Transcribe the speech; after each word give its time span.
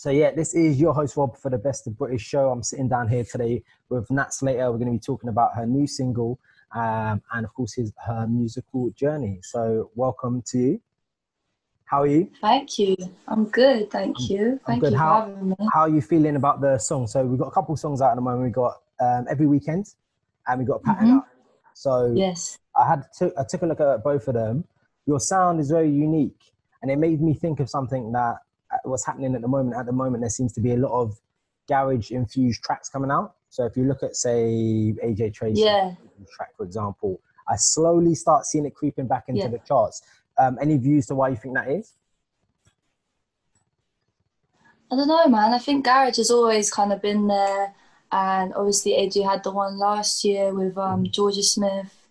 So 0.00 0.08
yeah, 0.08 0.30
this 0.30 0.54
is 0.54 0.80
your 0.80 0.94
host 0.94 1.14
Rob 1.18 1.36
for 1.36 1.50
the 1.50 1.58
Best 1.58 1.86
of 1.86 1.98
British 1.98 2.22
show. 2.22 2.48
I'm 2.48 2.62
sitting 2.62 2.88
down 2.88 3.06
here 3.06 3.22
today 3.22 3.62
with 3.90 4.10
Nat 4.10 4.32
Slater. 4.32 4.72
We're 4.72 4.78
going 4.78 4.86
to 4.86 4.92
be 4.92 4.98
talking 4.98 5.28
about 5.28 5.54
her 5.56 5.66
new 5.66 5.86
single 5.86 6.38
um, 6.74 7.20
and 7.34 7.44
of 7.44 7.52
course 7.52 7.74
his 7.74 7.92
her 8.06 8.26
musical 8.26 8.88
journey. 8.96 9.40
So 9.42 9.90
welcome 9.94 10.40
to 10.46 10.58
you. 10.58 10.80
How 11.84 12.00
are 12.00 12.06
you? 12.06 12.30
Thank 12.40 12.78
you. 12.78 12.96
I'm 13.28 13.44
good. 13.44 13.90
Thank 13.90 14.30
you. 14.30 14.58
Thank 14.66 14.80
good. 14.80 14.92
you 14.92 14.98
How- 14.98 15.24
for 15.26 15.30
having 15.32 15.48
me. 15.50 15.56
How 15.70 15.80
are 15.80 15.90
you 15.90 16.00
feeling 16.00 16.36
about 16.36 16.62
the 16.62 16.78
song? 16.78 17.06
So 17.06 17.22
we've 17.26 17.38
got 17.38 17.48
a 17.48 17.52
couple 17.52 17.76
songs 17.76 18.00
out 18.00 18.12
at 18.12 18.14
the 18.14 18.22
moment. 18.22 18.44
We 18.44 18.48
got 18.52 18.80
um, 19.02 19.26
every 19.30 19.46
weekend, 19.48 19.84
and 20.48 20.60
we 20.60 20.64
got 20.64 20.82
pattern 20.82 21.08
Mhm. 21.08 21.18
up. 21.18 21.28
So 21.74 22.14
Yes. 22.16 22.58
I 22.74 22.86
had 22.88 23.02
to, 23.18 23.34
I 23.38 23.44
took 23.44 23.60
a 23.60 23.66
look 23.66 23.80
at 23.80 24.02
both 24.02 24.28
of 24.28 24.32
them. 24.34 24.64
Your 25.04 25.20
sound 25.20 25.60
is 25.60 25.70
very 25.70 25.90
unique, 25.90 26.40
and 26.80 26.90
it 26.90 26.96
made 26.96 27.20
me 27.20 27.34
think 27.34 27.60
of 27.60 27.68
something 27.68 28.12
that 28.12 28.36
what's 28.84 29.04
happening 29.06 29.34
at 29.34 29.40
the 29.42 29.48
moment. 29.48 29.76
At 29.76 29.86
the 29.86 29.92
moment, 29.92 30.22
there 30.22 30.30
seems 30.30 30.52
to 30.54 30.60
be 30.60 30.72
a 30.72 30.76
lot 30.76 30.92
of 30.92 31.18
garage 31.68 32.10
infused 32.10 32.62
tracks 32.62 32.88
coming 32.88 33.10
out. 33.10 33.34
So 33.48 33.64
if 33.64 33.76
you 33.76 33.84
look 33.84 34.02
at 34.02 34.16
say 34.16 34.94
AJ 35.04 35.34
Tracey 35.34 35.62
Yeah. 35.62 35.94
track, 36.36 36.56
for 36.56 36.64
example, 36.64 37.20
I 37.48 37.56
slowly 37.56 38.14
start 38.14 38.46
seeing 38.46 38.64
it 38.66 38.74
creeping 38.74 39.06
back 39.06 39.24
into 39.28 39.42
Yeah. 39.42 39.48
the 39.48 39.58
charts. 39.60 40.02
Um, 40.38 40.58
any 40.60 40.76
views 40.76 41.06
to 41.06 41.14
why 41.14 41.28
you 41.30 41.36
think 41.36 41.54
that 41.56 41.68
is? 41.70 41.94
I 44.90 44.96
don't 44.96 45.08
know, 45.08 45.26
man. 45.28 45.54
I 45.54 45.58
think 45.58 45.84
garage 45.84 46.16
has 46.16 46.30
always 46.30 46.70
kind 46.70 46.92
of 46.92 47.00
been 47.00 47.28
there, 47.28 47.74
and 48.10 48.52
obviously 48.54 48.92
AJ 48.92 49.22
had 49.24 49.44
the 49.44 49.52
one 49.52 49.78
last 49.78 50.24
year 50.24 50.52
with 50.52 50.76
um, 50.76 51.04
Jorja 51.04 51.44
Smith, 51.44 52.08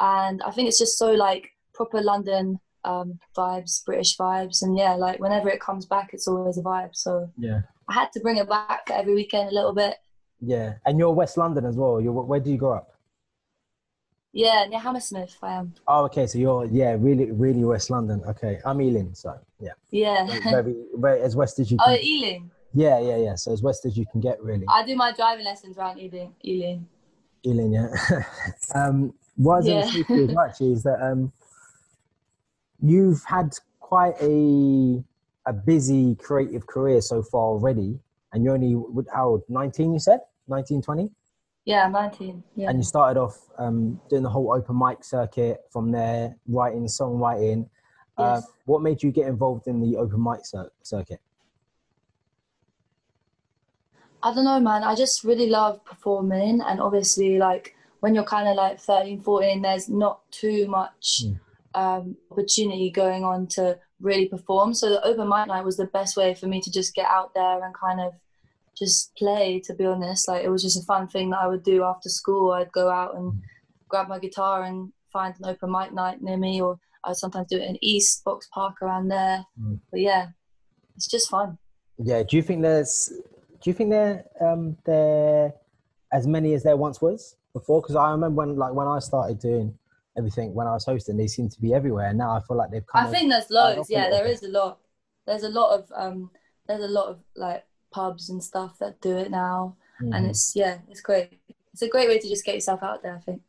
and 0.00 0.42
I 0.42 0.50
think 0.50 0.68
it's 0.68 0.78
just 0.78 0.96
so 0.96 1.12
like 1.12 1.50
proper 1.74 2.00
London 2.00 2.58
um, 2.84 3.18
vibes, 3.36 3.84
British 3.84 4.16
vibes, 4.16 4.62
and 4.62 4.76
yeah, 4.76 4.94
like 4.94 5.20
whenever 5.20 5.48
it 5.48 5.60
comes 5.60 5.86
back, 5.86 6.10
it's 6.12 6.28
always 6.28 6.58
a 6.58 6.62
vibe. 6.62 6.94
So 6.94 7.30
Yeah. 7.36 7.60
I 7.88 7.94
had 7.94 8.12
to 8.12 8.20
bring 8.20 8.36
it 8.36 8.48
back 8.48 8.88
every 8.90 9.14
weekend 9.14 9.50
a 9.50 9.54
little 9.54 9.72
bit. 9.72 9.96
Yeah, 10.40 10.74
and 10.86 10.98
you're 10.98 11.12
West 11.12 11.36
London 11.36 11.64
as 11.64 11.76
well. 11.76 12.00
You're 12.00 12.12
where 12.12 12.40
do 12.40 12.50
you 12.50 12.56
grow 12.56 12.74
up? 12.74 12.88
Yeah, 14.32 14.64
near 14.68 14.80
Hammersmith, 14.80 15.36
I 15.42 15.52
am. 15.52 15.74
Oh, 15.86 16.04
okay. 16.06 16.26
So 16.26 16.38
you're 16.38 16.64
yeah, 16.64 16.96
really, 16.98 17.30
really 17.30 17.64
West 17.64 17.90
London. 17.90 18.22
Okay, 18.26 18.60
I'm 18.64 18.80
Ealing, 18.80 19.14
so 19.14 19.38
yeah, 19.60 19.72
Yeah. 19.90 20.26
very, 20.50 20.74
very 20.94 21.20
as 21.20 21.36
west 21.36 21.58
as 21.58 21.70
you 21.70 21.76
oh, 21.80 21.84
can. 21.84 21.98
Ealing. 22.02 22.50
Yeah, 22.72 22.98
yeah, 22.98 23.16
yeah. 23.18 23.34
So 23.34 23.52
as 23.52 23.62
west 23.62 23.84
as 23.84 23.96
you 23.98 24.06
can 24.10 24.20
get, 24.20 24.42
really. 24.42 24.64
I 24.68 24.84
do 24.86 24.96
my 24.96 25.12
driving 25.12 25.44
lessons 25.44 25.76
around 25.76 25.98
Ealing. 25.98 26.34
Ealing. 26.42 26.88
Ealing, 27.44 27.72
yeah. 27.74 27.88
um, 28.74 29.12
what 29.36 29.54
I 29.54 29.56
was 29.58 29.66
Yeah. 29.66 29.72
going 29.74 29.82
to 29.84 29.92
say 29.92 30.04
you 30.08 30.24
as 30.24 30.34
well, 30.34 30.46
actually 30.46 30.72
is 30.72 30.82
that 30.84 31.02
um, 31.02 31.32
you've 32.82 33.22
had 33.24 33.54
quite 33.80 34.14
a 34.20 35.02
a 35.46 35.52
busy 35.52 36.14
creative 36.16 36.66
career 36.66 37.00
so 37.00 37.22
far 37.22 37.42
already, 37.42 37.98
and 38.32 38.44
you're 38.44 38.54
only 38.54 38.76
how 39.12 39.28
old? 39.30 39.42
19, 39.48 39.92
you 39.92 39.98
said? 39.98 40.20
19, 40.48 40.82
20? 40.82 41.10
Yeah, 41.64 41.88
19. 41.88 42.42
Yeah. 42.56 42.68
and 42.70 42.78
you 42.78 42.84
started 42.84 43.18
off 43.20 43.38
um, 43.58 44.00
doing 44.10 44.22
the 44.22 44.28
whole 44.28 44.52
open 44.52 44.78
mic 44.78 45.04
circuit 45.04 45.60
from 45.70 45.90
there, 45.92 46.36
writing, 46.48 46.84
songwriting. 46.86 47.68
Uh, 48.18 48.40
Yes. 48.42 48.50
what 48.66 48.82
made 48.82 49.02
you 49.02 49.10
get 49.10 49.26
involved 49.26 49.66
in 49.66 49.80
the 49.80 49.96
open 49.96 50.22
mic 50.22 50.44
cir- 50.44 50.70
circuit? 50.82 51.20
I 54.22 54.32
don't 54.34 54.44
know, 54.44 54.60
man. 54.60 54.84
I 54.84 54.94
just 54.94 55.24
really 55.24 55.48
love 55.48 55.84
performing. 55.84 56.60
And 56.60 56.80
obviously, 56.80 57.38
like, 57.38 57.74
when 58.00 58.14
you're 58.14 58.24
kind 58.24 58.48
of 58.48 58.54
like 58.56 58.78
13, 58.80 59.20
14, 59.20 59.62
there's 59.62 59.88
not 59.88 60.20
too 60.30 60.66
much 60.68 61.22
Mm. 61.24 61.40
Um, 61.74 62.16
opportunity 62.30 62.90
going 62.90 63.24
on 63.24 63.46
to 63.48 63.78
really 64.00 64.28
perform. 64.28 64.74
So 64.74 64.90
the 64.90 65.04
open 65.06 65.28
mic 65.28 65.46
night 65.46 65.64
was 65.64 65.76
the 65.76 65.86
best 65.86 66.16
way 66.16 66.34
for 66.34 66.46
me 66.46 66.60
to 66.60 66.70
just 66.70 66.94
get 66.94 67.06
out 67.06 67.32
there 67.34 67.64
and 67.64 67.74
kind 67.74 68.00
of 68.00 68.12
just 68.76 69.14
play, 69.16 69.60
to 69.64 69.74
be 69.74 69.86
honest. 69.86 70.28
Like, 70.28 70.44
it 70.44 70.50
was 70.50 70.62
just 70.62 70.80
a 70.80 70.84
fun 70.84 71.08
thing 71.08 71.30
that 71.30 71.40
I 71.40 71.46
would 71.46 71.62
do 71.62 71.84
after 71.84 72.08
school. 72.08 72.52
I'd 72.52 72.72
go 72.72 72.90
out 72.90 73.16
and 73.16 73.40
grab 73.88 74.08
my 74.08 74.18
guitar 74.18 74.64
and 74.64 74.92
find 75.12 75.34
an 75.38 75.46
open 75.46 75.70
mic 75.70 75.92
night 75.92 76.22
near 76.22 76.36
me, 76.36 76.60
or 76.60 76.78
I'd 77.04 77.16
sometimes 77.16 77.48
do 77.48 77.58
it 77.58 77.68
in 77.68 77.78
East, 77.80 78.24
Boxpark 78.24 78.80
around 78.82 79.08
there. 79.08 79.44
Mm. 79.60 79.80
But 79.90 80.00
yeah, 80.00 80.28
it's 80.96 81.06
just 81.06 81.30
fun. 81.30 81.58
Yeah. 81.98 82.22
Do 82.22 82.36
you 82.36 82.42
think 82.42 82.62
there's? 82.62 83.12
Do 83.62 83.70
you 83.70 83.74
think 83.74 83.90
there 83.90 84.24
um, 84.40 84.76
there 84.84 85.52
as 86.12 86.26
many 86.26 86.54
as 86.54 86.62
there 86.62 86.76
once 86.76 87.00
was 87.00 87.36
before? 87.52 87.80
Because 87.80 87.96
I 87.96 88.10
remember 88.10 88.36
when 88.36 88.56
like 88.56 88.72
when 88.72 88.88
I 88.88 88.98
started 88.98 89.38
doing 89.38 89.78
everything 90.16 90.54
when 90.54 90.66
I 90.66 90.72
was 90.72 90.84
hosting, 90.84 91.16
they 91.16 91.26
seemed 91.26 91.52
to 91.52 91.60
be 91.60 91.72
everywhere. 91.74 92.08
And 92.08 92.18
now 92.18 92.36
I 92.36 92.40
feel 92.40 92.56
like 92.56 92.70
they've 92.70 92.86
come. 92.86 93.06
I 93.06 93.10
think 93.10 93.30
there's 93.30 93.50
loads. 93.50 93.90
Yeah, 93.90 94.10
there 94.10 94.26
is 94.26 94.42
a 94.42 94.48
lot. 94.48 94.78
There's 95.26 95.44
a 95.44 95.48
lot 95.48 95.78
of 95.78 95.92
um. 95.94 96.30
There's 96.66 96.84
a 96.84 96.88
lot 96.88 97.06
of 97.08 97.18
like 97.36 97.64
pubs 97.90 98.30
and 98.30 98.42
stuff 98.42 98.78
that 98.78 99.00
do 99.00 99.16
it 99.16 99.30
now, 99.30 99.76
and 99.98 100.12
Mhm. 100.26 100.30
it's 100.30 100.54
yeah, 100.56 100.78
it's 100.88 101.00
great. 101.00 101.40
It's 101.72 101.82
a 101.82 101.88
great 101.88 102.08
way 102.08 102.18
to 102.18 102.28
just 102.28 102.44
get 102.44 102.54
yourself 102.54 102.82
out 102.82 103.02
there. 103.02 103.16
I 103.16 103.20
think. 103.20 103.42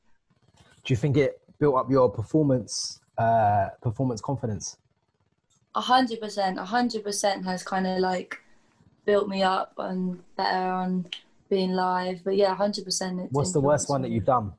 Do 0.84 0.94
you 0.94 0.98
think 0.98 1.18
it 1.18 1.42
built 1.60 1.76
up 1.76 1.90
your 1.90 2.10
performance 2.10 3.00
uh, 3.18 3.70
performance 3.82 4.22
confidence? 4.22 4.78
A 5.76 5.82
hundred 5.82 6.20
percent, 6.20 6.60
a 6.60 6.66
hundred 6.66 7.04
percent 7.04 7.46
has 7.46 7.64
kind 7.64 7.86
of 7.88 8.00
like 8.00 8.38
built 9.06 9.28
me 9.28 9.44
up 9.44 9.74
and 9.78 10.22
better 10.36 10.72
on 10.72 11.06
being 11.50 11.72
live. 11.72 12.22
But 12.24 12.36
yeah, 12.36 12.52
a 12.52 12.56
hundred 12.56 12.86
percent. 12.86 13.20
it's 13.22 13.32
What's 13.34 13.54
the 13.54 13.62
worst 13.62 13.90
one 13.90 14.02
that 14.02 14.12
you've 14.12 14.26
done? 14.26 14.54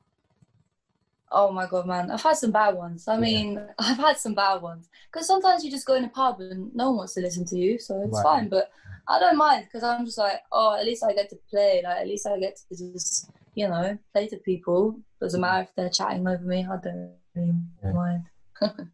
Oh 1.37 1.51
my 1.51 1.67
god, 1.67 1.85
man! 1.85 2.09
I've 2.09 2.23
had 2.23 2.37
some 2.37 2.51
bad 2.51 2.75
ones. 2.75 3.07
I 3.07 3.15
Yeah. 3.15 3.19
mean, 3.19 3.67
I've 3.79 3.97
had 3.97 4.17
some 4.17 4.33
bad 4.33 4.61
ones 4.61 4.87
because 5.11 5.27
sometimes 5.27 5.63
you 5.65 5.69
just 5.69 5.85
go 5.85 5.95
in 5.95 6.05
a 6.05 6.09
pub 6.09 6.39
and 6.39 6.73
no 6.73 6.87
one 6.89 6.97
wants 6.99 7.13
to 7.15 7.21
listen 7.21 7.45
to 7.47 7.57
you, 7.57 7.77
so 7.77 8.01
it's 8.01 8.17
Right. 8.17 8.23
fine. 8.23 8.49
But 8.49 8.71
I 9.07 9.19
don't 9.19 9.37
mind 9.37 9.65
because 9.65 9.83
I'm 9.83 10.05
just 10.05 10.17
like, 10.17 10.39
oh, 10.51 10.75
at 10.79 10.85
least 10.85 11.03
I 11.03 11.13
get 11.13 11.29
to 11.31 11.37
play. 11.49 11.81
Like, 11.83 11.97
at 11.97 12.07
least 12.07 12.25
I 12.25 12.39
get 12.39 12.57
to 12.69 12.75
just, 12.93 13.29
you 13.53 13.67
know, 13.67 13.97
play 14.13 14.27
to 14.29 14.37
people. 14.37 14.97
Doesn't 15.21 15.41
matter 15.41 15.63
if 15.63 15.75
they're 15.75 15.89
chatting 15.89 16.25
over 16.27 16.43
me. 16.43 16.65
I 16.65 16.77
don't 16.77 17.13
really 17.35 17.53
Yeah. 17.83 17.91
mind. 17.91 18.23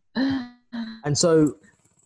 And 1.04 1.18
so 1.18 1.58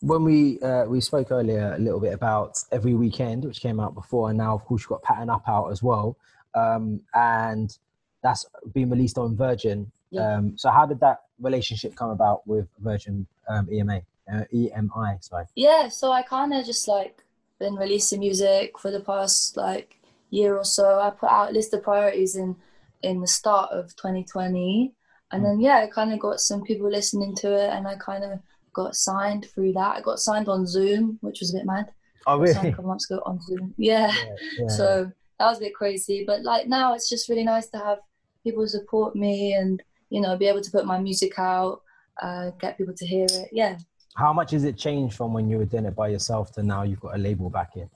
when 0.01 0.23
we 0.23 0.59
uh, 0.61 0.85
we 0.85 1.01
spoke 1.01 1.31
earlier 1.31 1.73
a 1.75 1.79
little 1.79 1.99
bit 1.99 2.13
about 2.13 2.57
every 2.71 2.93
weekend, 2.93 3.43
which 3.45 3.59
came 3.61 3.79
out 3.79 3.93
before, 3.93 4.29
and 4.29 4.37
now 4.37 4.53
of 4.55 4.63
course 4.65 4.81
you've 4.83 4.89
got 4.89 5.03
Pattern 5.03 5.29
Up 5.29 5.43
out 5.47 5.67
as 5.71 5.81
well, 5.83 6.17
um, 6.55 7.01
and 7.13 7.77
that's 8.23 8.45
been 8.73 8.89
released 8.89 9.17
on 9.17 9.35
Virgin. 9.35 9.91
Yeah. 10.15 10.35
Um, 10.35 10.57
so 10.57 10.69
how 10.69 10.85
did 10.85 10.99
that 11.01 11.21
relationship 11.39 11.95
come 11.95 12.09
about 12.09 12.47
with 12.47 12.67
Virgin 12.79 13.27
um, 13.49 13.67
EMA, 13.71 14.01
uh, 14.31 14.43
EMI? 14.53 15.23
Sorry. 15.23 15.45
yeah, 15.55 15.89
so 15.89 16.11
I 16.11 16.21
kind 16.21 16.53
of 16.53 16.65
just 16.65 16.87
like 16.87 17.23
been 17.59 17.75
releasing 17.75 18.19
music 18.19 18.77
for 18.79 18.91
the 18.91 18.99
past 18.99 19.57
like 19.57 19.99
year 20.29 20.57
or 20.57 20.65
so. 20.65 20.99
I 20.99 21.09
put 21.09 21.29
out 21.29 21.49
a 21.49 21.53
list 21.53 21.73
of 21.73 21.83
priorities 21.83 22.35
in 22.35 22.55
in 23.03 23.21
the 23.21 23.27
start 23.27 23.71
of 23.71 23.95
2020, 23.95 24.93
and 25.31 25.45
then 25.45 25.59
yeah, 25.59 25.77
I 25.77 25.87
kind 25.87 26.13
of 26.13 26.19
got 26.19 26.39
some 26.39 26.63
people 26.63 26.89
listening 26.89 27.35
to 27.37 27.53
it, 27.53 27.69
and 27.71 27.87
I 27.87 27.95
kind 27.95 28.23
of 28.23 28.39
got 28.73 28.95
signed 28.95 29.47
through 29.53 29.73
that. 29.73 29.97
I 29.97 30.01
got 30.01 30.19
signed 30.19 30.49
on 30.49 30.67
Zoom, 30.67 31.17
which 31.21 31.39
was 31.39 31.53
a 31.53 31.57
bit 31.57 31.65
mad. 31.65 31.91
Oh 32.27 32.43
signed 32.45 32.57
a 32.57 32.61
really? 32.61 32.71
couple 32.71 32.89
months 32.89 33.09
ago 33.09 33.21
on 33.25 33.41
Zoom. 33.41 33.73
Yeah. 33.77 34.11
Yeah, 34.11 34.35
yeah. 34.59 34.67
So 34.67 35.11
that 35.39 35.45
was 35.45 35.57
a 35.57 35.61
bit 35.61 35.75
crazy, 35.75 36.23
but 36.25 36.43
like 36.43 36.67
now 36.67 36.93
it's 36.93 37.09
just 37.09 37.29
really 37.29 37.43
nice 37.43 37.67
to 37.67 37.77
have 37.77 37.99
people 38.43 38.67
support 38.67 39.15
me 39.15 39.53
and 39.53 39.81
you 40.09 40.21
know 40.21 40.37
be 40.37 40.47
able 40.47 40.61
to 40.61 40.71
put 40.71 40.85
my 40.85 40.99
music 40.99 41.37
out, 41.37 41.81
uh, 42.21 42.51
get 42.59 42.77
people 42.77 42.93
to 42.93 43.05
hear 43.05 43.25
it. 43.25 43.49
Yeah. 43.51 43.77
How 44.15 44.31
much 44.31 44.51
has 44.51 44.63
it 44.63 44.77
changed 44.77 45.15
from 45.17 45.33
when 45.33 45.49
you 45.49 45.57
were 45.57 45.65
doing 45.65 45.85
it 45.85 45.95
by 45.95 46.07
yourself 46.07 46.51
to 46.53 46.63
now 46.63 46.83
you've 46.83 47.01
got 47.01 47.15
a 47.15 47.17
label 47.17 47.49
back 47.49 47.75
in? 47.75 47.89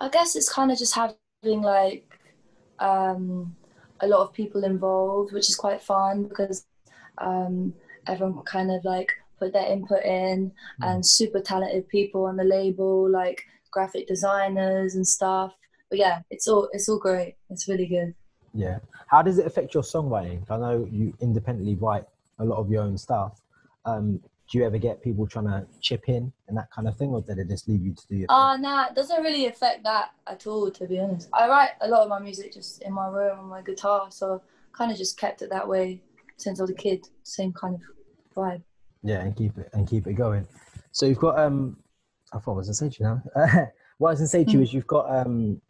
I 0.00 0.08
guess 0.10 0.36
it's 0.36 0.52
kind 0.52 0.70
of 0.70 0.78
just 0.78 0.94
having 0.94 1.62
like 1.62 2.18
um, 2.78 3.56
a 4.00 4.06
lot 4.06 4.20
of 4.20 4.32
people 4.32 4.64
involved, 4.64 5.32
which 5.32 5.48
is 5.48 5.56
quite 5.56 5.82
fun 5.82 6.24
because 6.24 6.66
um, 7.18 7.72
everyone 8.06 8.42
kind 8.44 8.70
of 8.70 8.84
like 8.84 9.12
put 9.38 9.52
their 9.52 9.66
input 9.66 10.04
in, 10.04 10.52
and 10.82 11.06
super 11.06 11.40
talented 11.40 11.88
people 11.88 12.26
on 12.26 12.36
the 12.36 12.44
label, 12.44 13.10
like 13.10 13.44
graphic 13.70 14.06
designers 14.06 14.94
and 14.94 15.06
stuff. 15.06 15.54
But 15.90 15.98
yeah, 15.98 16.20
it's 16.30 16.46
all 16.46 16.68
it's 16.72 16.88
all 16.88 16.98
great. 16.98 17.36
It's 17.50 17.68
really 17.68 17.86
good. 17.86 18.14
Yeah. 18.58 18.80
How 19.06 19.22
does 19.22 19.38
it 19.38 19.46
affect 19.46 19.72
your 19.72 19.84
songwriting? 19.84 20.42
I 20.50 20.56
know 20.56 20.88
you 20.90 21.14
independently 21.20 21.76
write 21.76 22.04
a 22.40 22.44
lot 22.44 22.58
of 22.58 22.68
your 22.68 22.82
own 22.82 22.98
stuff. 22.98 23.40
Um, 23.84 24.20
do 24.50 24.58
you 24.58 24.64
ever 24.66 24.78
get 24.78 25.00
people 25.00 25.28
trying 25.28 25.44
to 25.44 25.64
chip 25.80 26.08
in 26.08 26.32
and 26.48 26.56
that 26.56 26.68
kind 26.72 26.88
of 26.88 26.96
thing, 26.96 27.10
or 27.10 27.20
did 27.20 27.38
it 27.38 27.48
just 27.48 27.68
leave 27.68 27.84
you 27.86 27.92
to 27.94 28.06
do 28.08 28.16
your 28.16 28.26
thing? 28.26 28.36
Uh 28.36 28.56
nah, 28.56 28.86
it 28.86 28.96
doesn't 28.96 29.22
really 29.22 29.46
affect 29.46 29.84
that 29.84 30.10
at 30.26 30.44
all, 30.48 30.72
to 30.72 30.86
be 30.86 30.98
honest. 30.98 31.28
I 31.32 31.46
write 31.46 31.70
a 31.82 31.88
lot 31.88 32.02
of 32.02 32.08
my 32.08 32.18
music 32.18 32.52
just 32.52 32.82
in 32.82 32.92
my 32.92 33.06
room 33.06 33.38
on 33.38 33.44
my 33.44 33.62
guitar, 33.62 34.08
so 34.10 34.42
kind 34.72 34.90
of 34.90 34.98
just 34.98 35.16
kept 35.16 35.42
it 35.42 35.50
that 35.50 35.68
way 35.68 36.02
since 36.36 36.58
I 36.58 36.64
was 36.64 36.70
a 36.70 36.74
kid. 36.74 37.06
Same 37.22 37.52
kind 37.52 37.76
of 37.76 37.82
vibe. 38.36 38.62
Yeah, 39.04 39.20
and 39.20 39.36
keep 39.36 39.56
it 39.56 39.68
and 39.72 39.86
keep 39.88 40.08
it 40.08 40.14
going. 40.14 40.48
So 40.90 41.06
you've 41.06 41.18
got 41.20 41.38
um, 41.38 41.76
I 42.32 42.38
thought 42.40 42.54
I 42.54 42.56
was 42.56 42.66
gonna 42.66 42.74
say 42.74 42.88
to 42.90 42.96
you 42.98 43.06
now. 43.06 43.22
what 43.98 44.08
I 44.08 44.12
was 44.12 44.18
gonna 44.18 44.28
say 44.28 44.44
to 44.44 44.50
you 44.50 44.58
Mm. 44.58 44.62
is 44.64 44.72
you've 44.74 44.86
got 44.88 45.06
um, 45.14 45.60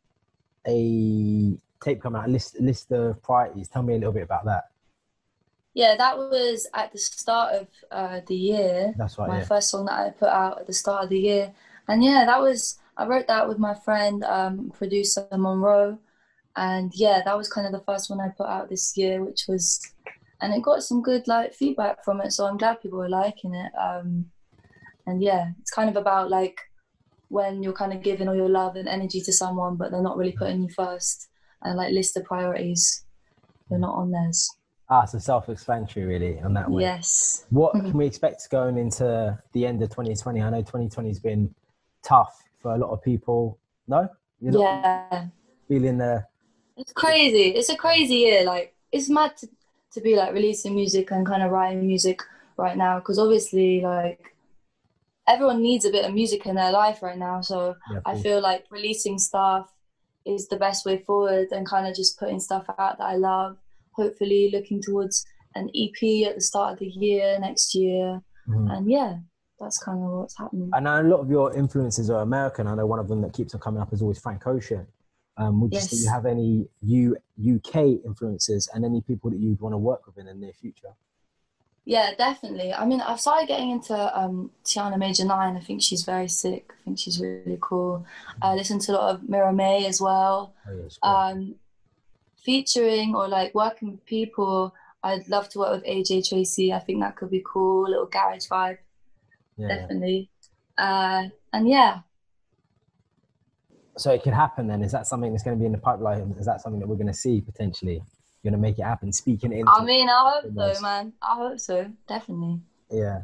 a 0.66 1.58
tape 1.82 2.00
coming 2.02 2.20
out, 2.20 2.28
list 2.30 2.60
list 2.60 2.90
of 2.92 3.22
priorities. 3.22 3.68
Tell 3.68 3.82
me 3.82 3.94
a 3.94 3.98
little 3.98 4.12
bit 4.12 4.22
about 4.24 4.44
that. 4.46 4.64
Yeah, 5.74 5.94
that 5.96 6.18
was 6.18 6.66
at 6.74 6.92
the 6.92 6.98
start 6.98 7.54
of 7.54 7.68
uh, 7.90 8.20
the 8.26 8.34
year. 8.34 8.94
That's 8.96 9.18
right. 9.18 9.28
my 9.28 9.38
Yeah. 9.38 9.44
first 9.44 9.70
song 9.70 9.86
that 9.86 10.00
I 10.00 10.10
put 10.10 10.28
out 10.28 10.60
at 10.60 10.66
the 10.66 10.72
start 10.72 11.04
of 11.04 11.10
the 11.10 11.18
year, 11.20 11.52
and 11.86 12.02
yeah, 12.02 12.24
that 12.26 12.40
was 12.40 12.78
I 12.96 13.06
wrote 13.06 13.28
that 13.28 13.48
with 13.48 13.58
my 13.58 13.74
friend, 13.74 14.24
um, 14.24 14.70
producer 14.70 15.26
Monroe, 15.32 15.98
and 16.56 16.92
yeah, 16.94 17.22
that 17.24 17.36
was 17.36 17.48
kind 17.48 17.66
of 17.66 17.72
the 17.72 17.84
first 17.86 18.10
one 18.10 18.20
I 18.20 18.28
put 18.30 18.46
out 18.48 18.68
this 18.68 18.96
year, 18.96 19.22
which 19.24 19.44
was, 19.48 19.80
and 20.40 20.52
it 20.52 20.62
got 20.62 20.82
some 20.82 21.02
good 21.02 21.28
like 21.28 21.54
feedback 21.54 22.04
from 22.04 22.20
it. 22.20 22.32
So 22.32 22.46
I'm 22.46 22.56
glad 22.58 22.80
people 22.80 23.00
are 23.02 23.08
liking 23.08 23.54
it. 23.54 23.72
Um, 23.78 24.26
and 25.06 25.22
yeah, 25.22 25.52
it's 25.60 25.70
kind 25.70 25.88
of 25.88 25.96
about 25.96 26.30
like 26.30 26.58
when 27.28 27.62
you're 27.62 27.72
kind 27.72 27.92
of 27.92 28.02
giving 28.02 28.28
all 28.28 28.34
your 28.34 28.48
love 28.48 28.76
and 28.76 28.88
energy 28.88 29.20
to 29.20 29.32
someone, 29.32 29.76
but 29.76 29.90
they're 29.90 30.02
not 30.02 30.16
really 30.16 30.32
putting 30.32 30.62
you 30.62 30.68
first, 30.70 31.28
and 31.62 31.76
like 31.76 31.92
list 31.92 32.14
the 32.14 32.20
priorities, 32.22 33.04
you're 33.70 33.78
not 33.78 33.94
on 33.94 34.10
theirs. 34.10 34.50
Ah, 34.90 35.04
so 35.04 35.18
self-explanatory, 35.18 36.06
really, 36.06 36.40
on 36.40 36.54
that 36.54 36.70
one. 36.70 36.80
Yes. 36.80 37.44
What 37.50 37.72
can 37.72 37.92
we 37.92 38.06
expect 38.06 38.48
going 38.50 38.78
into 38.78 39.38
the 39.52 39.66
end 39.66 39.82
of 39.82 39.90
2020? 39.90 40.40
I 40.40 40.48
know 40.48 40.60
2020 40.60 41.08
has 41.10 41.20
been 41.20 41.54
tough 42.02 42.42
for 42.62 42.74
a 42.74 42.78
lot 42.78 42.90
of 42.90 43.02
people. 43.02 43.58
No, 43.86 44.08
you're 44.40 44.62
yeah. 44.62 45.26
feeling 45.68 45.98
the. 45.98 46.24
It's 46.78 46.92
crazy. 46.92 47.50
It's 47.50 47.68
a 47.68 47.76
crazy 47.76 48.14
year. 48.14 48.44
Like 48.44 48.74
it's 48.90 49.10
mad 49.10 49.36
to, 49.38 49.48
to 49.92 50.00
be 50.00 50.16
like 50.16 50.32
releasing 50.32 50.74
music 50.74 51.10
and 51.10 51.26
kind 51.26 51.42
of 51.42 51.50
writing 51.50 51.86
music 51.86 52.22
right 52.56 52.76
now 52.76 52.98
because 52.98 53.18
obviously 53.18 53.80
like 53.82 54.34
everyone 55.28 55.60
needs 55.60 55.84
a 55.84 55.90
bit 55.90 56.04
of 56.06 56.14
music 56.14 56.46
in 56.46 56.54
their 56.54 56.72
life 56.72 57.02
right 57.02 57.18
now. 57.18 57.42
So 57.42 57.76
yeah, 57.92 58.00
I 58.06 58.18
feel 58.18 58.40
like 58.40 58.64
releasing 58.70 59.18
stuff 59.18 59.70
is 60.26 60.48
the 60.48 60.56
best 60.56 60.84
way 60.84 60.98
forward 60.98 61.48
and 61.50 61.66
kind 61.66 61.86
of 61.86 61.94
just 61.94 62.18
putting 62.18 62.40
stuff 62.40 62.64
out 62.78 62.98
that 62.98 63.04
I 63.04 63.16
love. 63.16 63.56
Hopefully, 63.92 64.50
looking 64.52 64.80
towards 64.80 65.26
an 65.54 65.70
EP 65.74 66.28
at 66.28 66.36
the 66.36 66.40
start 66.40 66.74
of 66.74 66.78
the 66.78 66.86
year 66.86 67.38
next 67.40 67.74
year. 67.74 68.20
Mm-hmm. 68.48 68.70
And 68.70 68.90
yeah, 68.90 69.16
that's 69.58 69.82
kind 69.82 70.02
of 70.02 70.10
what's 70.10 70.38
happening. 70.38 70.70
I 70.72 70.80
know 70.80 71.00
a 71.00 71.02
lot 71.02 71.20
of 71.20 71.30
your 71.30 71.54
influences 71.54 72.10
are 72.10 72.22
American. 72.22 72.66
I 72.66 72.74
know 72.74 72.86
one 72.86 72.98
of 72.98 73.08
them 73.08 73.22
that 73.22 73.32
keeps 73.32 73.54
on 73.54 73.60
coming 73.60 73.80
up 73.80 73.92
is 73.92 74.02
always 74.02 74.18
Frank 74.18 74.46
Ocean. 74.46 74.86
Um, 75.36 75.60
would 75.60 75.72
yes. 75.72 75.92
you 75.92 75.98
say 75.98 76.04
you 76.04 76.10
have 76.10 76.26
any 76.26 76.68
U- 76.82 77.16
UK 77.38 78.04
influences 78.04 78.68
and 78.74 78.84
any 78.84 79.00
people 79.00 79.30
that 79.30 79.38
you'd 79.38 79.60
want 79.60 79.72
to 79.72 79.78
work 79.78 80.06
with 80.06 80.18
in 80.18 80.26
the 80.26 80.34
near 80.34 80.52
future? 80.52 80.94
Yeah, 81.88 82.12
definitely. 82.18 82.74
I 82.74 82.84
mean, 82.84 83.00
I've 83.00 83.18
started 83.18 83.48
getting 83.48 83.70
into 83.70 83.96
um, 84.14 84.50
Tiana 84.62 84.96
Major9. 84.96 85.56
I 85.56 85.60
think 85.60 85.80
she's 85.80 86.02
very 86.02 86.28
sick. 86.28 86.70
I 86.70 86.84
think 86.84 86.98
she's 86.98 87.18
really 87.18 87.56
cool. 87.62 88.04
I 88.42 88.54
listen 88.54 88.78
to 88.80 88.92
a 88.92 88.94
lot 88.94 89.14
of 89.14 89.26
Mira 89.26 89.54
May 89.54 89.86
as 89.86 89.98
well. 89.98 90.52
Oh, 90.68 90.74
yeah, 90.76 91.10
um, 91.10 91.54
featuring 92.44 93.14
or 93.14 93.26
like 93.26 93.54
working 93.54 93.92
with 93.92 94.04
people, 94.04 94.74
I'd 95.02 95.26
love 95.30 95.48
to 95.48 95.60
work 95.60 95.76
with 95.76 95.90
AJ 95.90 96.28
Tracey. 96.28 96.74
I 96.74 96.78
think 96.78 97.00
that 97.00 97.16
could 97.16 97.30
be 97.30 97.42
cool. 97.42 97.86
A 97.86 97.88
little 97.88 98.04
garage 98.04 98.48
vibe. 98.48 98.76
Yeah, 99.56 99.68
definitely. 99.68 100.28
Uh, 100.76 101.28
and 101.54 101.66
yeah. 101.66 102.00
So 103.96 104.12
it 104.12 104.22
could 104.22 104.34
happen 104.34 104.66
then. 104.66 104.82
Is 104.82 104.92
that 104.92 105.06
something 105.06 105.32
that's 105.32 105.42
going 105.42 105.56
to 105.56 105.58
be 105.58 105.64
in 105.64 105.72
the 105.72 105.78
pipeline? 105.78 106.36
Is 106.38 106.44
that 106.44 106.60
something 106.60 106.80
that 106.80 106.86
we're 106.86 106.96
going 106.96 107.06
to 107.06 107.14
see 107.14 107.40
potentially? 107.40 108.02
You're 108.42 108.50
gonna 108.50 108.60
make 108.60 108.78
it 108.78 108.82
happen. 108.82 109.12
Speaking 109.12 109.52
into 109.52 109.70
I 109.70 109.84
mean, 109.84 110.08
I 110.08 110.40
hope 110.42 110.52
so, 110.54 110.80
man. 110.80 111.12
I 111.22 111.36
hope 111.36 111.60
so, 111.60 111.90
definitely. 112.06 112.60
Yeah. 112.90 113.22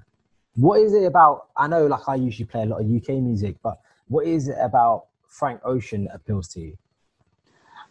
What 0.56 0.80
is 0.80 0.94
it 0.94 1.04
about? 1.04 1.48
I 1.56 1.66
know, 1.66 1.86
like, 1.86 2.08
I 2.08 2.14
usually 2.16 2.46
play 2.46 2.62
a 2.62 2.66
lot 2.66 2.80
of 2.80 2.90
UK 2.90 3.20
music, 3.20 3.56
but 3.62 3.78
what 4.08 4.26
is 4.26 4.48
it 4.48 4.56
about 4.60 5.06
Frank 5.28 5.60
Ocean 5.64 6.04
that 6.04 6.16
appeals 6.16 6.48
to 6.48 6.60
you? 6.60 6.78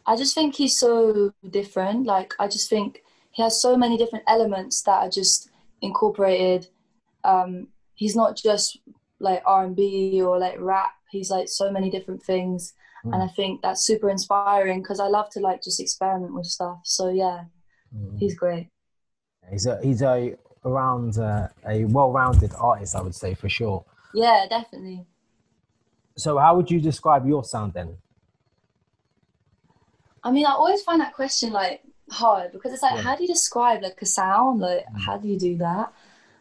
I 0.06 0.16
just 0.16 0.36
think 0.36 0.56
he's 0.56 0.78
so 0.78 1.34
different. 1.50 2.06
Like, 2.06 2.34
I 2.40 2.48
just 2.48 2.70
think 2.70 3.04
he 3.31 3.42
has 3.42 3.62
so 3.62 3.78
many 3.78 3.98
different 3.98 4.25
elements 4.28 4.81
that 4.84 5.00
are 5.04 5.10
just 5.10 5.50
incorporated. 5.81 6.68
Um, 7.24 7.68
he's 7.96 8.16
not 8.16 8.36
just 8.36 8.80
like 9.24 9.42
R 9.46 9.66
and 9.66 9.75
B 9.75 10.22
or 10.22 10.38
like 10.38 10.58
rap. 10.60 10.92
He's 11.10 11.31
like 11.31 11.48
so 11.48 11.72
many 11.72 11.90
different 11.90 12.22
things 12.24 12.74
mm. 13.06 13.14
and 13.14 13.22
I 13.22 13.28
think 13.28 13.62
that's 13.62 13.86
super 13.86 14.10
inspiring 14.10 14.81
because 14.81 15.00
I 15.00 15.08
love 15.08 15.30
to 15.31 15.40
like 15.40 15.62
just 15.64 15.80
experiment 15.80 16.34
with 16.34 16.46
stuff. 16.46 16.80
So 16.84 17.10
yeah, 17.10 17.46
mm. 17.96 18.18
he's 18.18 18.36
great. 18.36 18.70
He's 19.50 19.66
a 19.66 19.80
he's 19.84 20.02
a 20.02 20.36
around 20.66 21.18
uh, 21.18 21.50
a 21.68 21.84
well-rounded 21.86 22.54
artist, 22.58 22.96
I 22.96 23.02
would 23.02 23.16
say 23.16 23.34
for 23.34 23.50
sure. 23.50 23.84
Yeah, 24.14 24.46
definitely. 24.50 25.06
So, 26.16 26.38
how 26.38 26.56
would 26.56 26.72
you 26.72 26.80
describe 26.80 27.28
your 27.28 27.44
sound 27.44 27.74
then? 27.74 27.98
I 30.24 30.31
mean, 30.31 30.46
I 30.46 30.52
always 30.52 30.81
find 30.84 31.02
that 31.02 31.14
question 31.14 31.52
like 31.52 31.81
hard 32.10 32.54
because 32.54 32.72
it's 32.72 32.84
like, 32.84 32.96
yeah. 32.96 33.02
how 33.02 33.16
do 33.16 33.24
you 33.24 33.28
describe 33.28 33.81
like 33.81 34.02
a 34.02 34.06
sound? 34.06 34.62
Like, 34.62 34.86
mm. 34.86 35.06
how 35.06 35.18
do 35.18 35.28
you 35.28 35.38
do 35.38 35.58
that? 35.58 35.92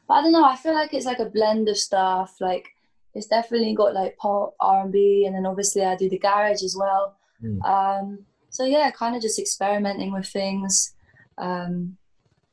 But 0.07 0.15
I 0.15 0.23
don't 0.23 0.33
know. 0.33 0.45
I 0.45 0.57
feel 0.57 0.75
like 0.75 0.95
it's 0.95 1.07
like 1.07 1.19
a 1.19 1.25
blend 1.25 1.69
of 1.69 1.77
stuff. 1.77 2.37
Like, 2.41 2.72
it's 3.15 3.27
definitely 3.27 3.75
got 3.75 3.95
like 3.95 4.17
pop 4.17 4.55
r&b 4.61 5.25
and 5.27 5.35
then 5.35 5.47
obviously 5.47 5.85
i 5.85 5.97
do 5.97 6.09
the 6.09 6.19
garage 6.19 6.63
as 6.63 6.77
well. 6.79 7.17
Mm. 7.43 7.63
um, 7.65 8.19
so 8.51 8.65
yeah 8.65 8.91
kind 8.91 9.17
of 9.17 9.23
just 9.23 9.39
experimenting 9.39 10.13
with 10.13 10.27
things. 10.27 10.95
Um, 11.39 11.97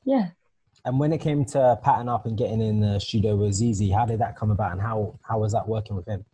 yeah. 0.06 0.30
And 0.86 1.00
when 1.00 1.12
it 1.12 1.20
came 1.20 1.46
to 1.46 1.78
Pattern 1.84 2.08
Up 2.08 2.26
and 2.26 2.38
getting 2.38 2.62
in 2.62 2.80
the 2.80 3.00
studio 3.00 3.36
with 3.36 3.52
ZieZie, 3.52 3.94
how 3.94 4.06
did 4.06 4.20
that 4.20 4.38
come 4.38 4.50
about 4.50 4.72
and 4.72 4.82
how 4.82 5.20
how 5.22 5.40
was 5.40 5.52
that 5.52 5.68
working 5.68 5.96
with 5.96 6.08
him? 6.08 6.26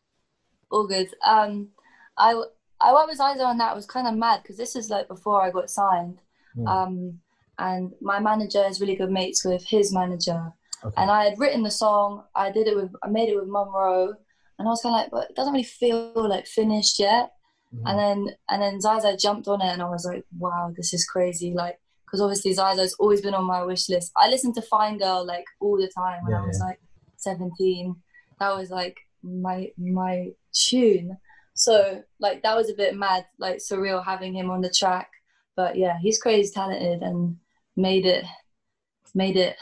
All 0.72 0.88
good. 0.88 1.10
Um, 1.26 1.70
i 2.18 2.32
i 2.80 2.94
worked 2.94 3.10
with 3.10 3.20
ZieZie 3.20 3.46
on 3.46 3.58
that. 3.58 3.72
I 3.72 3.76
was 3.76 3.86
kind 3.86 4.08
of 4.08 4.16
mad 4.16 4.44
because 4.44 4.58
this 4.58 4.76
is 4.76 4.90
like 4.90 5.08
before 5.08 5.42
i 5.42 5.52
got 5.52 5.70
signed. 5.70 6.22
Mm. 6.56 6.68
um, 6.68 7.20
and 7.58 7.94
my 8.02 8.20
manager 8.20 8.64
is 8.66 8.80
really 8.80 8.96
good 8.96 9.12
mates 9.12 9.44
with 9.44 9.66
his 9.66 9.94
manager 9.94 10.54
Okay. 10.86 11.02
And 11.02 11.10
I 11.10 11.24
had 11.24 11.40
written 11.40 11.64
the 11.64 11.72
song. 11.72 12.24
I 12.36 12.52
did 12.52 12.68
it 12.68 12.76
with. 12.76 12.92
I 13.04 13.10
made 13.10 13.30
it 13.30 13.36
with 13.36 13.48
Monroe, 13.48 14.14
and 14.60 14.68
I 14.68 14.72
was 14.72 14.82
kind 14.82 14.96
of 14.96 15.02
like, 15.02 15.12
but 15.12 15.30
it 15.30 15.36
doesn't 15.36 15.54
really 15.54 15.64
feel 15.64 16.12
like 16.16 16.48
finished 16.48 17.00
yet. 17.00 17.32
Mm-hmm. 17.74 17.88
And 17.88 18.00
then 18.00 18.36
and 18.50 18.62
then 18.62 18.80
ZieZie 18.80 19.20
jumped 19.20 19.48
on 19.48 19.62
it, 19.62 19.74
and 19.74 19.82
I 19.82 19.90
was 19.90 20.06
like, 20.06 20.24
wow, 20.38 20.74
this 20.76 20.94
is 20.94 21.06
crazy. 21.06 21.54
Like, 21.54 21.80
because 22.06 22.22
obviously 22.22 22.54
ZieZie's 22.54 22.96
always 23.00 23.22
been 23.22 23.34
on 23.34 23.46
my 23.46 23.64
wish 23.64 23.90
list. 23.90 24.12
I 24.18 24.30
listened 24.30 24.56
to 24.56 24.62
Fine 24.62 25.00
Girl 25.00 25.26
like 25.26 25.46
all 25.60 25.78
the 25.78 25.92
time 25.96 26.24
when 26.24 26.32
yeah, 26.32 26.44
I 26.44 26.46
was 26.46 26.60
yeah. 26.60 26.68
like 26.68 26.80
17. 27.18 27.96
That 28.40 28.56
was 28.56 28.70
like 28.70 28.98
my 29.24 29.72
my 29.78 30.32
tune. 30.54 31.18
So 31.56 32.04
like 32.20 32.44
that 32.44 32.56
was 32.56 32.70
a 32.70 32.76
bit 32.76 32.96
mad, 32.96 33.26
like 33.40 33.58
surreal 33.58 34.04
having 34.06 34.36
him 34.36 34.52
on 34.52 34.62
the 34.62 34.70
track. 34.70 35.10
But 35.56 35.78
yeah, 35.78 35.98
he's 36.00 36.22
crazy 36.22 36.52
talented 36.54 37.02
and 37.02 37.38
made 37.76 38.06
it 38.06 38.26
made 39.14 39.38
it 39.38 39.56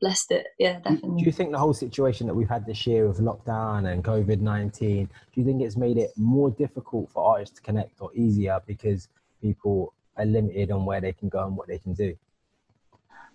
blessed 0.00 0.32
it. 0.32 0.46
Yeah, 0.58 0.78
definitely. 0.80 1.20
Do 1.20 1.24
you 1.24 1.32
think 1.32 1.52
the 1.52 1.58
whole 1.58 1.74
situation 1.74 2.26
that 2.26 2.34
we've 2.34 2.48
had 2.48 2.66
this 2.66 2.86
year 2.86 3.06
with 3.06 3.18
lockdown 3.18 3.92
and 3.92 4.02
COVID 4.02 4.40
19, 4.40 5.06
do 5.06 5.10
you 5.34 5.44
think 5.44 5.62
it's 5.62 5.76
made 5.76 5.98
it 5.98 6.10
more 6.16 6.50
difficult 6.50 7.10
for 7.10 7.34
artists 7.34 7.56
to 7.56 7.62
connect 7.62 8.00
or 8.00 8.10
easier 8.14 8.60
because 8.66 9.08
people 9.40 9.92
are 10.16 10.24
limited 10.24 10.70
on 10.70 10.84
where 10.84 11.00
they 11.00 11.12
can 11.12 11.28
go 11.28 11.46
and 11.46 11.56
what 11.56 11.68
they 11.68 11.78
can 11.78 11.92
do? 11.92 12.16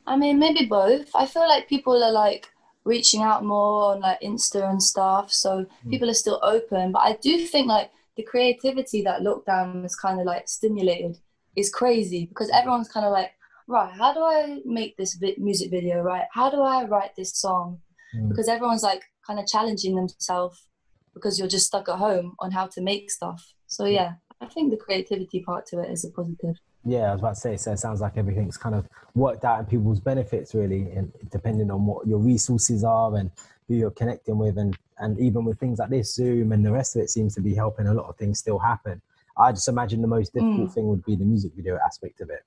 I 0.08 0.16
mean, 0.18 0.40
maybe 0.40 0.66
both. 0.66 1.10
I 1.16 1.26
feel 1.26 1.48
like 1.48 1.68
people 1.68 2.04
are 2.04 2.12
like 2.12 2.52
reaching 2.84 3.24
out 3.24 3.44
more 3.44 3.94
on 3.94 4.02
like 4.02 4.22
Insta 4.22 4.70
and 4.70 4.82
stuff, 4.82 5.32
so 5.32 5.66
mm. 5.66 5.90
people 5.90 6.10
are 6.10 6.16
still 6.16 6.40
open. 6.44 6.92
But 6.92 7.00
I 7.00 7.18
do 7.22 7.46
think 7.46 7.68
like 7.68 7.92
the 8.16 8.24
creativity 8.24 9.02
that 9.04 9.22
lockdown 9.22 9.82
has 9.82 9.96
kind 9.96 10.20
of 10.20 10.26
like 10.26 10.48
stimulated 10.48 11.18
is 11.56 11.72
crazy 11.72 12.26
because 12.26 12.50
everyone's 12.52 12.90
kind 12.90 13.06
of 13.06 13.12
like, 13.12 13.32
right, 13.68 13.94
how 13.94 14.14
do 14.14 14.22
I 14.22 14.62
make 14.66 14.98
this 14.98 15.16
vi- 15.16 15.36
music 15.38 15.72
video, 15.72 16.02
right? 16.02 16.26
How 16.32 16.50
do 16.50 16.62
I 16.62 16.86
write 16.86 17.16
this 17.16 17.36
song? 17.36 17.80
Mm. 18.16 18.30
Because 18.30 18.48
everyone's 18.48 18.84
like 18.84 19.04
kind 19.26 19.40
of 19.40 19.48
challenging 19.48 19.96
themselves 19.96 20.68
because 21.14 21.40
you're 21.40 21.48
just 21.48 21.68
stuck 21.68 21.90
at 21.90 21.96
home 21.96 22.36
on 22.40 22.52
how 22.52 22.68
to 22.68 22.82
make 22.82 23.10
stuff. 23.10 23.54
So 23.68 23.86
yeah, 23.86 24.14
I 24.42 24.46
think 24.48 24.72
the 24.72 24.78
creativity 24.78 25.42
part 25.42 25.66
to 25.68 25.80
it 25.80 25.90
is 25.92 26.06
a 26.06 26.12
positive. 26.12 26.56
Yeah, 26.84 27.10
I 27.10 27.12
was 27.14 27.22
about 27.22 27.36
to 27.36 27.42
say, 27.42 27.58
so 27.58 27.72
it 27.72 27.80
sounds 27.80 28.02
like 28.02 28.16
everything's 28.16 28.58
kind 28.58 28.76
of 28.76 28.88
worked 29.16 29.44
out 29.44 29.60
in 29.60 29.66
people's 29.66 30.00
benefits 30.00 30.54
really, 30.54 30.92
and 30.92 31.12
depending 31.32 31.72
on 31.72 31.86
what 31.86 32.06
your 32.06 32.20
resources 32.20 32.84
are 32.84 33.16
and 33.16 33.32
who 33.68 33.76
you're 33.76 33.92
connecting 33.92 34.38
with, 34.38 34.58
and 34.60 34.78
and 35.00 35.20
even 35.20 35.46
with 35.46 35.60
things 35.60 35.80
like 35.80 35.90
this 35.90 36.14
Zoom 36.14 36.52
and 36.52 36.64
the 36.64 36.72
rest 36.72 36.96
of 36.96 37.02
it 37.02 37.10
seems 37.10 37.34
to 37.36 37.42
be 37.42 37.56
helping 37.56 37.88
a 37.88 37.94
lot 37.94 38.08
of 38.08 38.16
things 38.18 38.40
still 38.40 38.60
happen. 38.60 39.02
I 39.38 39.52
just 39.52 39.68
imagine 39.68 40.02
the 40.02 40.08
most 40.08 40.34
difficult 40.34 40.70
mm. 40.70 40.74
thing 40.74 40.88
would 40.88 41.04
be 41.04 41.16
the 41.16 41.26
music 41.26 41.54
video 41.56 41.78
aspect 41.84 42.22
of 42.22 42.30
it. 42.30 42.44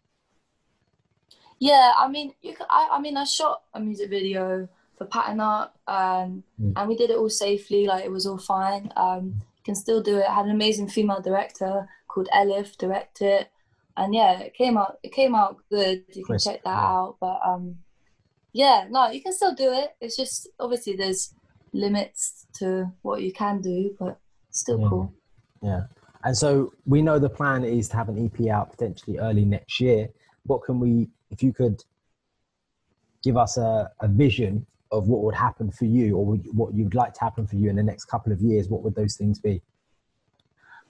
Yeah, 1.59 1.93
I 1.97 2.09
mean, 2.09 2.33
you 2.43 2.55
can, 2.55 2.67
I, 2.71 2.89
I 2.93 3.01
mean, 3.01 3.17
I 3.17 3.25
shot 3.25 3.63
a 3.75 3.81
music 3.81 4.11
video 4.11 4.69
for 4.97 5.07
Pattern 5.07 5.41
Up, 5.41 5.77
um, 5.87 6.43
mm. 6.61 6.73
and 6.77 6.89
we 6.89 6.97
did 6.97 7.11
it 7.11 7.17
all 7.17 7.31
safely. 7.31 7.87
Like 7.87 8.05
it 8.05 8.13
was 8.13 8.27
all 8.27 8.39
fine. 8.39 8.93
Um, 8.97 9.35
you 9.37 9.63
can 9.65 9.75
still 9.75 10.03
do 10.03 10.19
it. 10.19 10.27
I 10.29 10.35
had 10.35 10.47
an 10.47 10.53
amazing 10.53 10.89
female 10.89 11.21
director 11.21 11.89
called 12.07 12.29
Elif 12.35 12.77
direct 12.77 13.23
it, 13.23 13.49
and 13.97 14.15
yeah, 14.15 14.41
it 14.41 14.55
came 14.55 14.77
out. 14.77 14.99
It 15.03 15.13
came 15.13 15.35
out 15.35 15.59
good. 15.71 16.05
You 16.13 16.25
can 16.25 16.39
check 16.39 16.63
that 16.65 16.71
out. 16.71 17.17
But 17.21 17.41
um, 17.45 17.77
yeah, 18.53 18.87
no, 18.91 19.11
you 19.11 19.23
can 19.23 19.33
still 19.33 19.55
do 19.55 19.73
it. 19.73 19.91
It's 20.01 20.17
just 20.17 20.49
obviously 20.61 20.97
there's 20.97 21.35
limits 21.73 22.47
to 22.55 22.93
what 23.03 23.23
you 23.23 23.33
can 23.33 23.61
do, 23.61 23.97
but 23.99 24.19
still 24.51 24.81
yeah. 24.81 24.89
cool. 24.89 25.15
Yeah. 25.63 25.81
And 26.25 26.37
so 26.37 26.73
we 26.85 27.03
know 27.03 27.19
the 27.19 27.31
plan 27.31 27.65
is 27.65 27.89
to 27.91 27.97
have 27.97 28.09
an 28.09 28.25
EP 28.25 28.49
out 28.49 28.71
potentially 28.71 29.19
early 29.19 29.45
next 29.45 29.81
year. 29.81 30.09
What 30.45 30.63
can 30.65 30.81
we 30.81 31.09
if 31.31 31.43
you 31.43 31.53
could 31.53 31.83
give 33.23 33.37
us 33.37 33.57
a, 33.57 33.91
a 34.01 34.09
vision 34.09 34.67
of 34.91 35.09
what 35.09 35.23
would 35.23 35.35
happen 35.35 35.71
for 35.71 35.85
you 35.85 36.17
or 36.17 36.25
what 36.27 36.75
you'd 36.75 36.95
like 36.95 37.13
to 37.15 37.21
happen 37.21 37.47
for 37.47 37.57
you 37.57 37.69
in 37.69 37.77
the 37.77 37.83
next 37.83 38.07
couple 38.07 38.33
of 38.33 38.41
years, 38.41 38.69
what 38.69 38.83
would 38.83 38.95
those 38.95 39.17
things 39.17 39.39
be? 39.39 39.61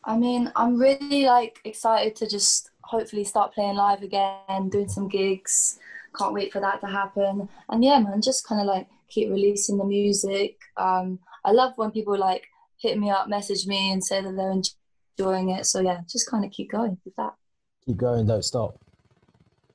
I 0.05 0.17
mean, 0.17 0.51
I'm 0.57 0.79
really 0.79 1.27
like 1.27 1.59
excited 1.65 2.15
to 2.17 2.29
just 2.29 2.71
hopefully 2.83 3.25
start 3.25 3.53
playing 3.53 3.77
live 3.77 4.03
again, 4.03 4.69
doing 4.71 4.89
some 4.89 5.09
gigs. 5.09 5.79
Can't 6.17 6.33
wait 6.33 6.53
for 6.53 6.61
that 6.61 6.81
to 6.81 6.87
happen. 6.87 7.49
And 7.69 7.85
yeah, 7.85 7.99
man, 7.99 8.23
just 8.23 8.47
kind 8.47 8.61
of 8.61 8.67
like 8.67 8.87
keep 9.09 9.29
releasing 9.29 9.77
the 9.77 9.85
music. 9.85 10.57
Um, 10.77 11.19
I 11.45 11.53
love 11.53 11.73
when 11.77 11.91
people 11.91 12.17
like 12.17 12.47
hit 12.81 12.99
me 12.99 13.11
up, 13.11 13.29
message 13.29 13.67
me, 13.67 13.93
and 13.93 14.03
say 14.03 14.23
that 14.23 14.37
they're 14.37 14.53
enjoying 15.19 15.51
it. 15.51 15.67
So 15.67 15.81
yeah, 15.81 16.01
just 16.09 16.31
kind 16.31 16.45
of 16.45 16.53
keep 16.53 16.71
going 16.71 16.97
with 17.05 17.17
that. 17.17 17.35
Keep 17.85 17.97
going, 17.97 18.27
don't 18.27 18.45
stop. 18.45 18.79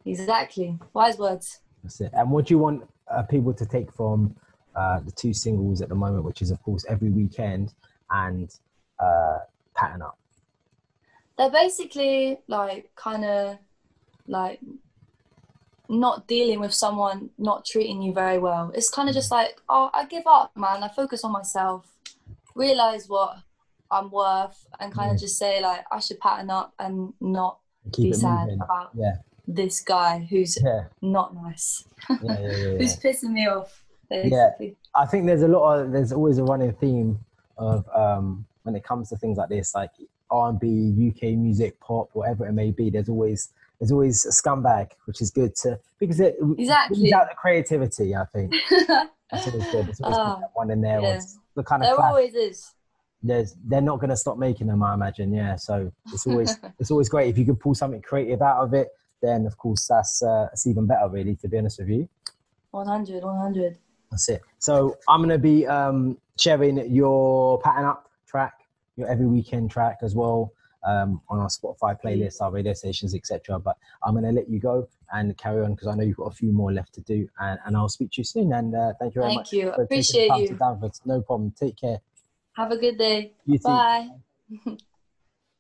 Exactly. 0.06 0.78
Wise 0.94 1.18
words. 1.18 1.60
That's 1.84 2.02
it. 2.02 2.12
And 2.14 2.32
what 2.32 2.48
do 2.48 2.54
you 2.54 2.60
want 2.60 2.88
uh, 3.10 3.24
people 3.24 3.54
to 3.54 3.66
take 3.66 3.92
from 3.94 4.36
uh, 4.76 5.00
the 5.00 5.12
two 5.12 5.34
singles 5.34 5.82
at 5.82 5.90
the 5.90 5.96
moment, 5.96 6.24
which 6.24 6.42
is 6.42 6.52
of 6.52 6.62
course 6.64 6.86
every 6.90 7.10
weekend 7.10 7.74
and 8.10 8.50
uh, 9.00 9.40
pattern 9.76 10.02
up? 10.02 10.18
they're 11.38 11.50
basically 11.50 12.40
like 12.48 12.92
kind 12.96 13.26
of 13.26 13.58
like 14.28 14.60
not 15.90 16.28
dealing 16.28 16.60
with 16.60 16.74
someone 16.74 17.30
not 17.38 17.66
treating 17.66 18.02
you 18.02 18.14
very 18.14 18.40
well. 18.40 18.72
It's 18.74 18.90
kind 18.90 19.10
of 19.10 19.16
just 19.16 19.30
mm. 19.30 19.38
like, 19.38 19.62
oh, 19.70 19.90
I 19.94 20.06
give 20.06 20.24
up, 20.26 20.56
man. 20.56 20.84
I 20.84 20.88
focus 20.88 21.24
on 21.24 21.32
myself, 21.32 21.86
realize 22.56 23.10
what 23.10 23.38
I'm 23.92 24.10
worth, 24.10 24.66
and 24.80 24.94
kind 24.94 25.12
of 25.12 25.18
mm. 25.18 25.22
just 25.22 25.38
say 25.38 25.62
like 25.62 25.86
I 25.92 26.00
should 26.00 26.20
pattern 26.20 26.50
up 26.50 26.74
and 26.80 27.14
not 27.20 27.60
Keep 27.92 28.14
be 28.14 28.18
sad 28.18 28.46
moving. 28.46 28.62
about 28.62 28.92
yeah. 28.94 29.16
This 29.48 29.82
guy 29.82 30.28
who's 30.30 30.58
yeah. 30.64 30.86
not 31.02 31.36
nice, 31.36 31.86
yeah, 32.10 32.18
who's 32.78 32.96
pissing 32.98 33.32
me 33.32 33.48
off. 33.48 33.84
Basically. 34.10 34.32
Yeah, 34.32 34.70
I 34.96 35.06
think 35.06 35.26
there's 35.26 35.42
a 35.42 35.48
lot 35.48 35.80
of 35.80 35.92
there's 35.92 36.12
always 36.12 36.38
a 36.38 36.44
running 36.44 36.74
theme 36.74 37.20
of 37.58 37.86
um, 37.96 38.46
when 38.64 38.76
it 38.76 38.84
comes 38.84 39.10
to 39.10 39.18
things 39.18 39.38
like 39.38 39.50
this, 39.50 39.74
like 39.76 39.92
R&B, 40.30 41.10
UK 41.10 41.36
music, 41.38 41.80
pop, 41.80 42.10
whatever 42.14 42.48
it 42.48 42.54
may 42.54 42.72
be. 42.72 42.90
There's 42.90 43.10
always 43.10 43.50
there's 43.80 43.92
always 43.92 44.26
a 44.26 44.30
scumbag, 44.30 44.92
which 45.06 45.22
is 45.22 45.30
good 45.30 45.56
to 45.58 45.80
because 46.00 46.20
it 46.20 46.36
exactly 46.58 47.00
brings 47.00 47.14
out 47.14 47.30
the 47.30 47.36
creativity. 47.36 48.16
I 48.16 48.26
think 48.26 48.54
that's 49.32 49.48
always 49.48 49.72
good. 49.72 49.88
There's 49.88 50.02
always 50.02 50.18
oh, 50.18 50.42
one 50.54 50.72
in 50.72 50.82
there. 50.82 51.02
Yeah. 51.02 51.22
The 51.56 51.64
kind 51.64 51.84
of 51.84 51.88
there 51.88 51.96
class. 51.96 52.10
always 52.10 52.34
is. 52.34 52.72
There's 53.22 53.56
they're 53.66 53.82
not 53.82 54.00
going 54.00 54.10
to 54.10 54.18
stop 54.18 54.38
making 54.38 54.68
them. 54.68 54.84
I 54.84 54.94
imagine. 54.94 55.34
Yeah. 55.34 55.56
So 55.56 55.92
it's 56.12 56.26
always 56.26 56.58
it's 56.80 56.92
always 56.92 57.10
great 57.10 57.30
if 57.30 57.38
you 57.38 57.46
can 57.46 57.56
pull 57.56 57.76
something 57.76 58.02
creative 58.02 58.42
out 58.42 58.64
of 58.64 58.74
it. 58.74 58.90
Then 59.24 59.48
of 59.48 59.58
course 59.58 59.88
that's 59.88 60.22
uh, 60.22 60.48
that's 60.52 60.68
even 60.68 60.86
better. 60.86 61.10
Really, 61.10 61.36
to 61.38 61.48
be 61.48 61.58
honest 61.58 61.80
with 61.80 61.90
you. 61.90 62.08
100, 62.72 63.24
100. 63.24 63.78
That's 64.12 64.30
it. 64.30 64.42
So 64.60 64.98
I'm 65.08 65.20
going 65.22 65.30
to 65.30 65.38
be 65.38 65.66
um, 65.66 66.18
sharing 66.40 66.78
your 66.94 67.60
pattern 67.62 67.86
up 67.86 68.10
track 68.28 68.54
your 68.96 69.08
every 69.08 69.28
weekend 69.28 69.72
track 69.72 70.00
as 70.02 70.16
well 70.16 70.52
um, 70.86 71.22
on 71.30 71.40
our 71.40 71.48
Spotify 71.48 71.98
playlist, 72.00 72.42
our 72.42 72.52
radio 72.52 72.74
stations, 72.74 73.16
etc. 73.16 73.60
But 73.60 73.78
I'm 74.04 74.14
going 74.14 74.26
to 74.26 74.32
let 74.32 74.50
you 74.50 74.60
go 74.60 74.88
and 75.12 75.38
carry 75.38 75.64
on 75.64 75.74
because 75.74 75.88
I 75.88 75.96
know 75.96 76.04
you've 76.04 76.18
got 76.18 76.32
a 76.32 76.36
few 76.36 76.52
more 76.52 76.72
left 76.72 76.94
to 76.96 77.02
do. 77.02 77.28
And, 77.40 77.60
and 77.66 77.78
I'll 77.78 77.90
speak 77.90 78.12
to 78.12 78.22
you 78.22 78.26
soon. 78.26 78.54
And 78.54 78.76
uh, 78.76 78.94
thank 79.00 79.16
you 79.16 79.22
very 79.22 79.30
thank 79.30 79.40
much. 79.40 79.52
Thank 79.52 79.64
you. 79.64 79.72
Appreciate 79.72 80.50
you. 80.50 80.58
No 81.06 81.22
problem. 81.22 81.54
Take 81.58 81.78
care. 81.78 82.00
Have 82.54 82.72
a 82.72 82.78
good 82.78 82.98
day. 82.98 83.34
You 83.46 83.60
Bye. 83.60 84.10